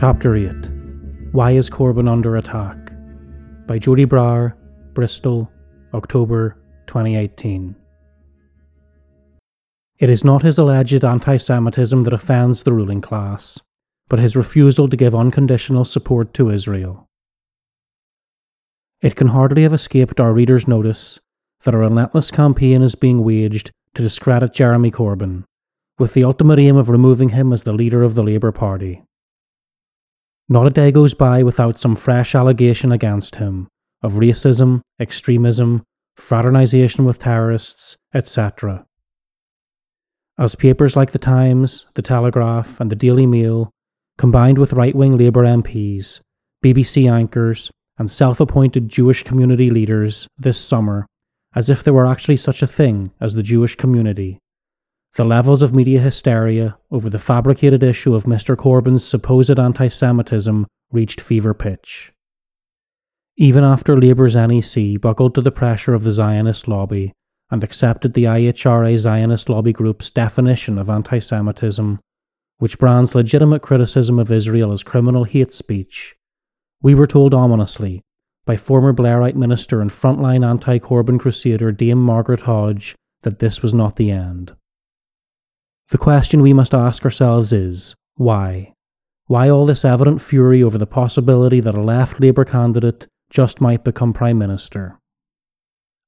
[0.00, 0.52] Chapter 8
[1.32, 2.90] Why is Corbyn Under Attack?
[3.66, 4.54] by Joti Brar,
[4.94, 5.52] Bristol,
[5.92, 6.56] October
[6.86, 7.76] 2018.
[9.98, 13.60] It is not his alleged anti Semitism that offends the ruling class,
[14.08, 17.06] but his refusal to give unconditional support to Israel.
[19.02, 21.20] It can hardly have escaped our readers' notice
[21.64, 25.44] that a relentless campaign is being waged to discredit Jeremy Corbyn,
[25.98, 29.02] with the ultimate aim of removing him as the leader of the Labour Party.
[30.52, 33.68] Not a day goes by without some fresh allegation against him
[34.02, 35.84] of racism, extremism,
[36.18, 38.84] fraternisation with terrorists, etc.
[40.36, 43.70] As papers like The Times, The Telegraph, and The Daily Mail,
[44.18, 46.20] combined with right wing Labour MPs,
[46.64, 51.06] BBC anchors, and self appointed Jewish community leaders this summer,
[51.54, 54.40] as if there were actually such a thing as the Jewish community,
[55.14, 58.56] the levels of media hysteria over the fabricated issue of Mr.
[58.56, 62.12] Corbyn's supposed anti Semitism reached fever pitch.
[63.36, 67.12] Even after Labour's NEC buckled to the pressure of the Zionist lobby
[67.50, 71.98] and accepted the IHRA Zionist lobby group's definition of anti Semitism,
[72.58, 76.14] which brands legitimate criticism of Israel as criminal hate speech,
[76.82, 78.00] we were told ominously
[78.46, 83.74] by former Blairite minister and frontline anti Corbyn crusader Dame Margaret Hodge that this was
[83.74, 84.54] not the end.
[85.90, 88.74] The question we must ask ourselves is why?
[89.26, 93.82] Why all this evident fury over the possibility that a left Labour candidate just might
[93.82, 94.98] become Prime Minister?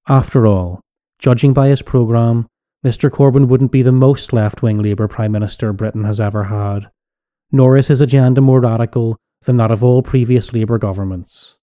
[0.09, 0.81] After all,
[1.19, 2.47] judging by his programme,
[2.87, 6.89] Mr Corbyn wouldn't be the most left wing Labour Prime Minister Britain has ever had,
[7.51, 11.57] nor is his agenda more radical than that of all previous Labour governments.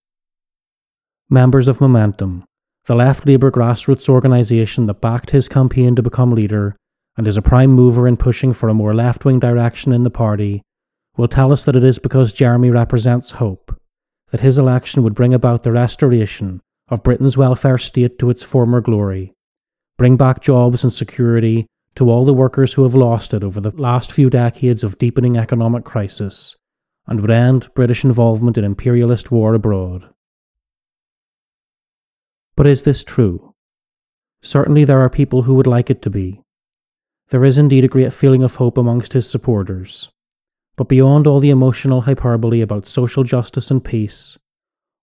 [1.30, 2.44] Members of Momentum,
[2.84, 6.76] the left Labour grassroots organisation that backed his campaign to become leader,
[7.20, 10.10] and is a prime mover in pushing for a more left wing direction in the
[10.10, 10.62] party,
[11.18, 13.78] will tell us that it is because Jeremy represents hope,
[14.30, 18.80] that his election would bring about the restoration of Britain's welfare state to its former
[18.80, 19.34] glory,
[19.98, 23.72] bring back jobs and security to all the workers who have lost it over the
[23.72, 26.56] last few decades of deepening economic crisis,
[27.06, 30.08] and would end British involvement in imperialist war abroad.
[32.56, 33.54] But is this true?
[34.42, 36.40] Certainly there are people who would like it to be.
[37.30, 40.10] There is indeed a great feeling of hope amongst his supporters.
[40.76, 44.38] But beyond all the emotional hyperbole about social justice and peace,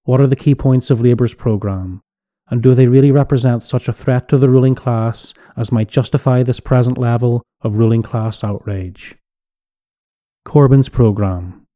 [0.03, 2.01] what are the key points of Labour's programme,
[2.49, 6.43] and do they really represent such a threat to the ruling class as might justify
[6.43, 9.15] this present level of ruling class outrage?
[10.45, 11.67] Corbyn's programme.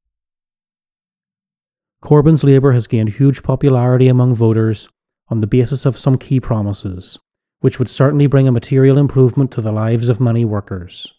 [2.03, 4.89] Corbyn's Labour has gained huge popularity among voters
[5.29, 7.19] on the basis of some key promises,
[7.61, 11.15] which would certainly bring a material improvement to the lives of many workers.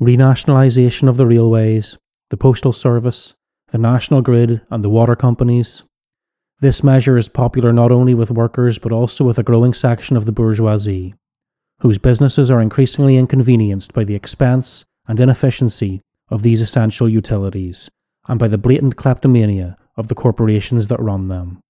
[0.00, 1.98] Renationalisation of the railways,
[2.30, 3.34] the postal service,
[3.70, 5.84] the national grid, and the water companies.
[6.60, 10.26] This measure is popular not only with workers but also with a growing section of
[10.26, 11.14] the bourgeoisie,
[11.80, 17.90] whose businesses are increasingly inconvenienced by the expense and inefficiency of these essential utilities
[18.28, 21.60] and by the blatant kleptomania of the corporations that run them.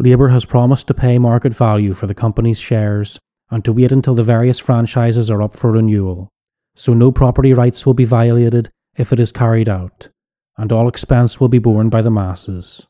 [0.00, 3.18] Labour has promised to pay market value for the company's shares
[3.50, 6.30] and to wait until the various franchises are up for renewal,
[6.74, 10.08] so no property rights will be violated if it is carried out,
[10.56, 12.86] and all expense will be borne by the masses.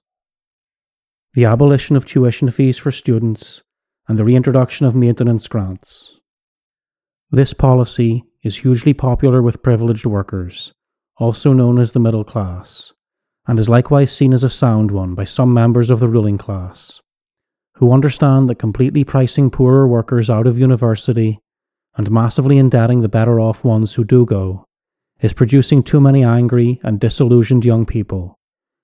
[1.34, 3.64] The abolition of tuition fees for students
[4.06, 6.20] and the reintroduction of maintenance grants.
[7.32, 10.72] This policy is hugely popular with privileged workers,
[11.16, 12.92] also known as the middle class,
[13.46, 17.00] and is likewise seen as a sound one by some members of the ruling class,
[17.76, 21.38] who understand that completely pricing poorer workers out of university
[21.96, 24.64] and massively indebting the better off ones who do go
[25.20, 28.38] is producing too many angry and disillusioned young people,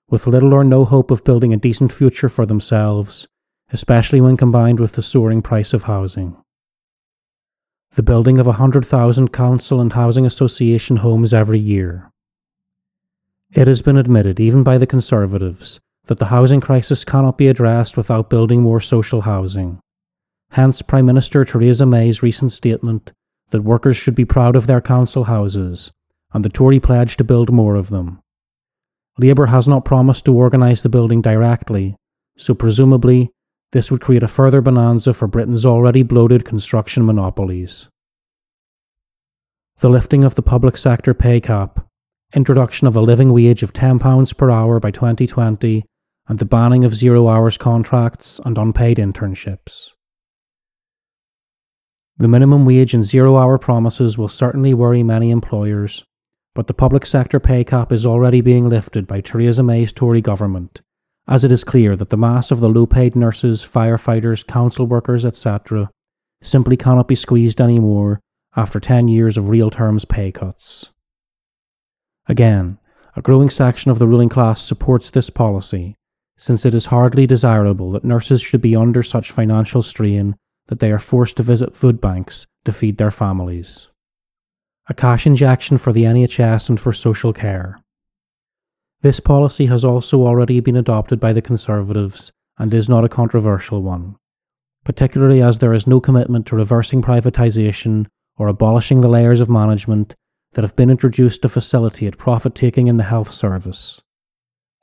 [0.09, 3.27] with little or no hope of building a decent future for themselves,
[3.71, 6.35] especially when combined with the soaring price of housing.
[7.91, 12.11] The building of 100,000 council and housing association homes every year,
[13.53, 17.97] it has been admitted, even by the Conservatives, that the housing crisis cannot be addressed
[17.97, 19.79] without building more social housing.
[20.51, 23.11] Hence, Prime Minister Theresa May's recent statement
[23.49, 25.91] that workers should be proud of their council houses,
[26.33, 28.19] and the Tory pledge to build more of them.
[29.17, 31.95] Labour has not promised to organise the building directly,
[32.37, 33.31] so presumably
[33.71, 37.87] this would create a further bonanza for Britain's already bloated construction monopolies.
[39.79, 41.86] The lifting of the public sector pay cap
[42.35, 45.85] introduction of a living wage of £10 per hour by 2020,
[46.27, 49.91] and the banning of zero hours contracts and unpaid internships.
[52.17, 56.03] The minimum wage and zero hour promises will certainly worry many employers,
[56.53, 60.81] but the public sector pay cap is already being lifted by Theresa May's Tory government,
[61.27, 65.23] as it is clear that the mass of the low paid nurses, firefighters, council workers,
[65.23, 65.89] etc.,
[66.41, 68.19] simply cannot be squeezed anymore
[68.55, 70.91] after 10 years of real terms pay cuts.
[72.27, 72.77] Again,
[73.15, 75.95] a growing section of the ruling class supports this policy,
[76.37, 80.35] since it is hardly desirable that nurses should be under such financial strain
[80.67, 83.89] that they are forced to visit food banks to feed their families.
[84.89, 87.79] A cash injection for the NHS and for social care.
[89.01, 93.81] This policy has also already been adopted by the Conservatives and is not a controversial
[93.81, 94.15] one,
[94.83, 98.07] particularly as there is no commitment to reversing privatisation
[98.37, 100.15] or abolishing the layers of management
[100.53, 104.01] that have been introduced to facilitate profit taking in the health service.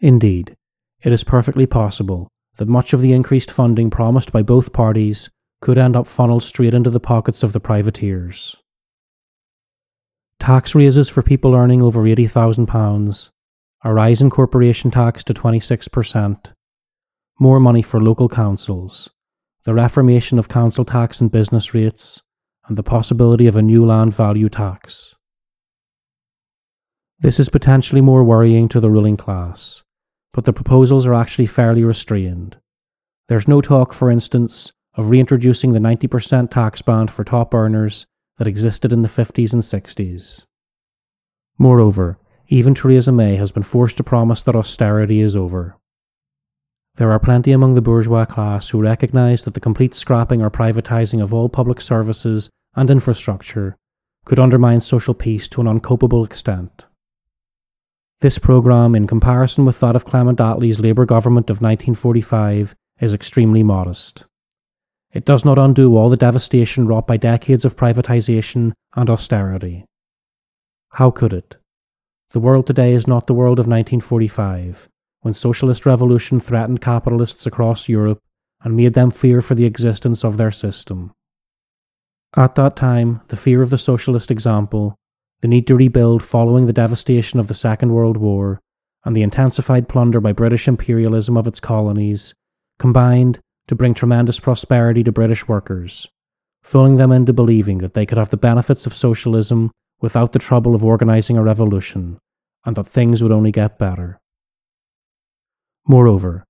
[0.00, 0.54] Indeed,
[1.02, 5.30] it is perfectly possible that much of the increased funding promised by both parties
[5.60, 8.56] could end up funneled straight into the pockets of the privateers.
[10.38, 13.30] Tax raises for people earning over £80,000,
[13.82, 16.52] a rise in corporation tax to 26%,
[17.40, 19.10] more money for local councils,
[19.64, 22.22] the reformation of council tax and business rates,
[22.66, 25.13] and the possibility of a new land value tax.
[27.24, 29.82] This is potentially more worrying to the ruling class,
[30.34, 32.58] but the proposals are actually fairly restrained.
[33.28, 38.04] There's no talk, for instance, of reintroducing the 90% tax band for top earners
[38.36, 40.44] that existed in the 50s and 60s.
[41.56, 42.18] Moreover,
[42.48, 45.78] even Theresa May has been forced to promise that austerity is over.
[46.96, 51.22] There are plenty among the bourgeois class who recognise that the complete scrapping or privatising
[51.22, 53.76] of all public services and infrastructure
[54.26, 56.84] could undermine social peace to an uncopable extent.
[58.24, 63.62] This programme, in comparison with that of Clement Attlee's Labour government of 1945, is extremely
[63.62, 64.24] modest.
[65.12, 69.84] It does not undo all the devastation wrought by decades of privatisation and austerity.
[70.92, 71.58] How could it?
[72.30, 74.88] The world today is not the world of 1945,
[75.20, 78.20] when socialist revolution threatened capitalists across Europe
[78.62, 81.12] and made them fear for the existence of their system.
[82.34, 84.96] At that time, the fear of the socialist example,
[85.40, 88.60] the need to rebuild following the devastation of the Second World War,
[89.04, 92.34] and the intensified plunder by British imperialism of its colonies,
[92.78, 93.38] combined
[93.68, 96.08] to bring tremendous prosperity to British workers,
[96.62, 99.70] fooling them into believing that they could have the benefits of socialism
[100.00, 102.18] without the trouble of organising a revolution,
[102.64, 104.18] and that things would only get better.
[105.86, 106.44] Moreover,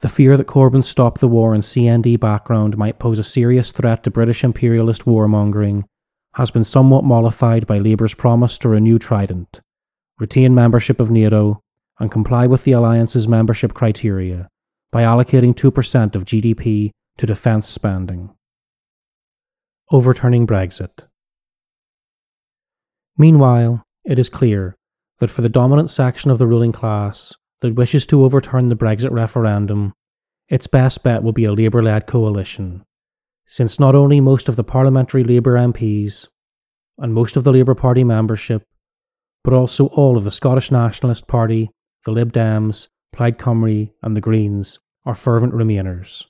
[0.00, 4.04] the fear that Corbyn stop the war and CND background might pose a serious threat
[4.04, 5.84] to British imperialist warmongering
[6.36, 9.60] has been somewhat mollified by Labour's promise to renew Trident,
[10.18, 11.62] retain membership of NATO,
[11.98, 14.48] and comply with the alliance's membership criteria,
[14.92, 18.34] by allocating 2% of GDP to defence spending.
[19.90, 21.06] Overturning Brexit.
[23.16, 24.76] Meanwhile, it is clear
[25.20, 29.10] that for the dominant section of the ruling class that wishes to overturn the Brexit
[29.10, 29.94] referendum,
[30.50, 32.84] its best bet will be a Labour led coalition,
[33.46, 36.28] since not only most of the parliamentary Labour MPs
[36.98, 38.64] and most of the Labour Party membership,
[39.44, 41.70] but also all of the Scottish Nationalist Party,
[42.04, 46.26] the Lib Dems, Plaid Cymru, and the Greens are fervent Remainers,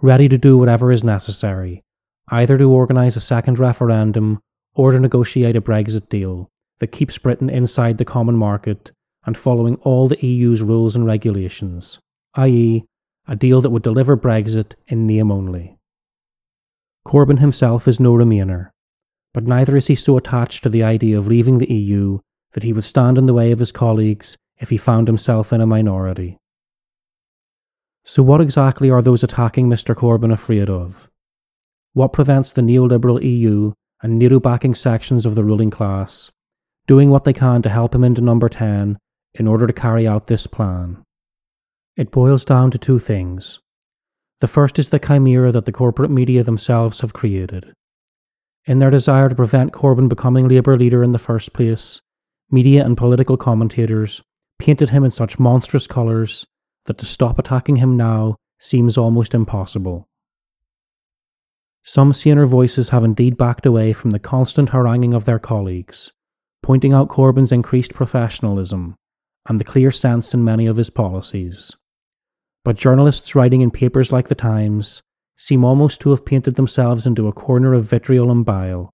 [0.00, 1.82] ready to do whatever is necessary,
[2.28, 4.40] either to organise a second referendum
[4.74, 6.48] or to negotiate a Brexit deal
[6.78, 8.90] that keeps Britain inside the common market
[9.24, 12.00] and following all the EU's rules and regulations,
[12.34, 12.84] i.e.,
[13.28, 15.76] a deal that would deliver Brexit in name only.
[17.06, 18.70] Corbyn himself is no Remainer,
[19.34, 22.18] but neither is he so attached to the idea of leaving the EU
[22.52, 25.60] that he would stand in the way of his colleagues if he found himself in
[25.60, 26.38] a minority.
[28.04, 29.94] So, what exactly are those attacking Mr.
[29.94, 31.08] Corbyn afraid of?
[31.92, 36.30] What prevents the neoliberal EU and NATO backing sections of the ruling class
[36.86, 38.98] doing what they can to help him into number 10
[39.34, 41.02] in order to carry out this plan?
[41.96, 43.60] It boils down to two things.
[44.42, 47.72] The first is the chimera that the corporate media themselves have created.
[48.64, 52.00] In their desire to prevent Corbyn becoming Labour leader in the first place,
[52.50, 54.20] media and political commentators
[54.58, 56.44] painted him in such monstrous colours
[56.86, 60.08] that to stop attacking him now seems almost impossible.
[61.84, 66.10] Some saner voices have indeed backed away from the constant haranguing of their colleagues,
[66.64, 68.96] pointing out Corbyn's increased professionalism
[69.48, 71.76] and the clear sense in many of his policies.
[72.64, 75.02] But journalists writing in papers like The Times
[75.36, 78.90] seem almost to have painted themselves into a corner of vitriol and bile,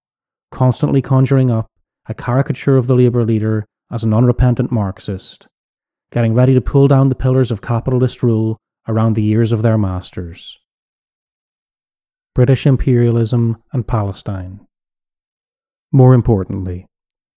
[0.51, 1.67] constantly conjuring up
[2.07, 5.47] a caricature of the Labour leader as an unrepentant Marxist,
[6.11, 8.57] getting ready to pull down the pillars of capitalist rule
[8.87, 10.59] around the ears of their masters.
[12.35, 14.61] British imperialism and Palestine.
[15.93, 16.87] More importantly,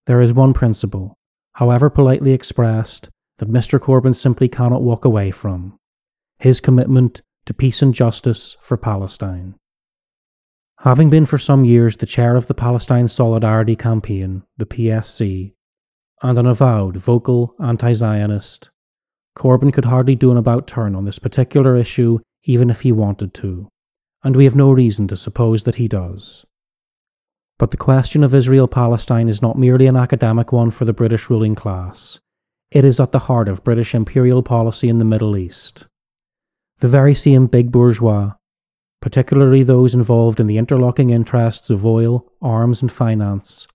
[0.06, 1.18] there is one principle
[1.54, 3.80] however politely expressed, that Mr.
[3.80, 5.78] Corbyn simply cannot walk away from
[6.42, 9.54] his commitment to peace and justice for Palestine.
[10.80, 15.54] Having been for some years the chair of the Palestine Solidarity Campaign, the PSC,
[16.24, 18.72] and an avowed vocal anti Zionist,
[19.38, 23.36] Corbyn could hardly do an about turn on this particular issue even if he wanted
[23.36, 23.70] to,
[24.24, 26.44] and we have no reason to suppose that he does.
[27.60, 31.30] But the question of Israel Palestine is not merely an academic one for the British
[31.30, 32.20] ruling class,
[32.72, 35.86] it is at the heart of British imperial policy in the Middle East.
[36.82, 38.34] The very same big bourgeois,
[39.04, 43.68] particularly those involved in the interlocking interests of oil, arms, and finance,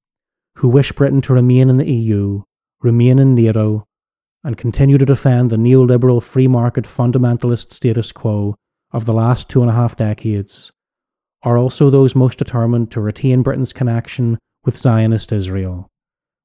[0.56, 2.42] who wish Britain to remain in the EU,
[2.82, 3.84] remain in NATO,
[4.42, 8.56] and continue to defend the neoliberal free market fundamentalist status quo
[8.90, 10.72] of the last two and a half decades,
[11.44, 15.86] are also those most determined to retain Britain's connection with Zionist Israel,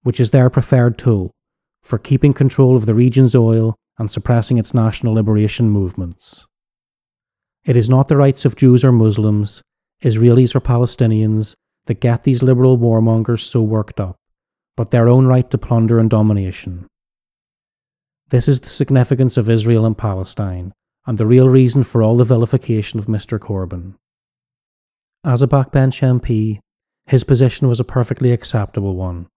[0.03, 1.32] which is their preferred tool
[1.82, 6.46] for keeping control of the region's oil and suppressing its national liberation movements.
[7.63, 9.62] It is not the rights of Jews or Muslims,
[10.03, 14.15] Israelis or Palestinians that get these liberal warmongers so worked up,
[14.75, 16.88] but their own right to plunder and domination.
[18.30, 20.74] This is the significance of Israel and Palestine,
[21.06, 23.38] and the real reason for all the vilification of Mr.
[23.38, 23.96] Corbyn.
[25.24, 26.60] As a backbench MP,
[27.06, 29.27] his position was a perfectly acceptable one,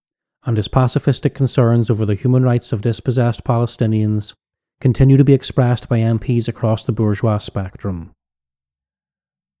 [0.45, 4.33] and his pacifistic concerns over the human rights of dispossessed Palestinians
[4.79, 8.11] continue to be expressed by MPs across the bourgeois spectrum.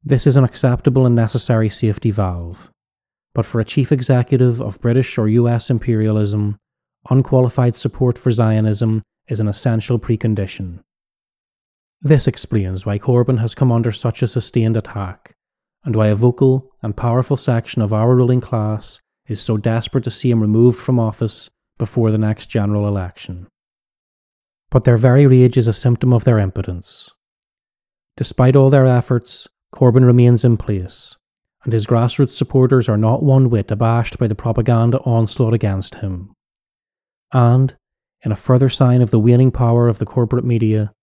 [0.03, 2.71] This is an acceptable and necessary safety valve,
[3.33, 6.57] but for a chief executive of British or US imperialism,
[7.09, 10.79] unqualified support for Zionism is an essential precondition.
[12.01, 15.33] This explains why Corbyn has come under such a sustained attack,
[15.83, 20.11] and why a vocal and powerful section of our ruling class is so desperate to
[20.11, 23.47] see him removed from office before the next general election.
[24.71, 27.11] But their very rage is a symptom of their impotence.
[28.17, 31.15] Despite all their efforts, Corbyn remains in place,
[31.63, 36.33] and his grassroots supporters are not one whit abashed by the propaganda onslaught against him.
[37.33, 37.75] And,
[38.23, 40.93] in a further sign of the waning power of the corporate media,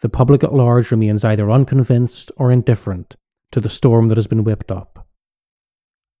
[0.00, 3.16] the public at large remains either unconvinced or indifferent
[3.52, 5.06] to the storm that has been whipped up.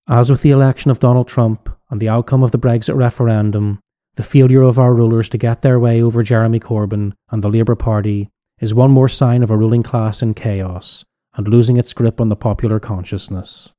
[0.08, 3.80] As with the election of Donald Trump and the outcome of the Brexit referendum,
[4.14, 7.74] the failure of our rulers to get their way over Jeremy Corbyn and the Labour
[7.74, 8.28] Party
[8.60, 11.04] is one more sign of a ruling class in chaos
[11.34, 13.72] and losing its grip on the popular consciousness.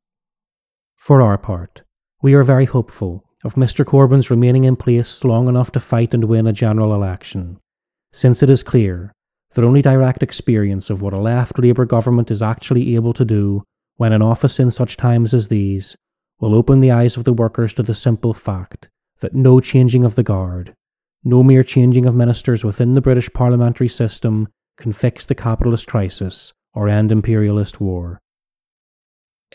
[0.95, 1.83] For our part,
[2.21, 3.85] we are very hopeful of Mr.
[3.85, 7.59] Corbyn's remaining in place long enough to fight and win a general election,
[8.11, 9.13] since it is clear
[9.53, 13.63] that only direct experience of what a left Labour government is actually able to do
[13.97, 15.95] when in office in such times as these
[16.39, 18.89] will open the eyes of the workers to the simple fact
[19.23, 20.75] that no changing of the guard,
[21.23, 26.53] no mere changing of ministers within the British parliamentary system can fix the capitalist crisis
[26.73, 28.19] or end imperialist war.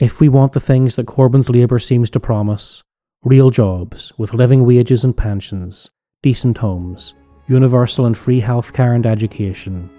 [0.01, 2.83] If we want the things that Corbyn's Labour seems to promise,
[3.25, 5.91] real jobs with living wages and pensions,
[6.23, 7.15] decent homes,
[7.47, 9.91] universal and free healthcare and education,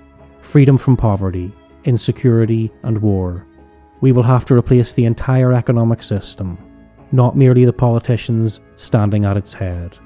[0.42, 1.52] freedom from poverty,
[1.84, 3.46] insecurity, and war,
[4.02, 6.58] we will have to replace the entire economic system,
[7.12, 9.98] not merely the politicians standing at its head.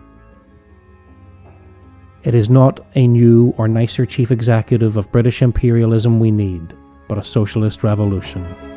[2.24, 6.74] It is not a new or nicer chief executive of British imperialism we need,
[7.10, 8.73] but a socialist revolution.